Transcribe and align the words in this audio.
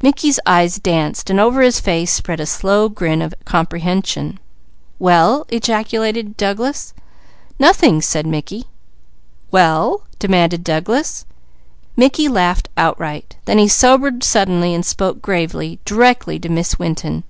Mickey's 0.00 0.38
eyes 0.46 0.78
danced 0.78 1.28
and 1.28 1.40
over 1.40 1.60
his 1.60 1.80
face 1.80 2.12
spread 2.12 2.38
a 2.38 2.46
slow 2.46 2.88
grin 2.88 3.20
of 3.20 3.34
comprehension. 3.44 4.38
"Well?" 5.00 5.44
ejaculated 5.48 6.36
Douglas. 6.36 6.94
"Nothing!" 7.58 8.00
said 8.00 8.24
Mickey. 8.24 8.66
"Well?" 9.50 10.04
demanded 10.20 10.62
Douglas. 10.62 11.26
Mickey 11.96 12.28
laughed 12.28 12.68
outright. 12.76 13.34
Then 13.44 13.58
he 13.58 13.66
sobered 13.66 14.22
suddenly 14.22 14.72
and 14.72 14.86
spoke 14.86 15.20
gravely, 15.20 15.80
directly 15.84 16.38
to 16.38 16.48
Miss 16.48 16.78
Winton. 16.78 17.24